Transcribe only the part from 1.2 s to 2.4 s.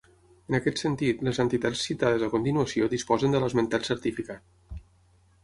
les entitats citades a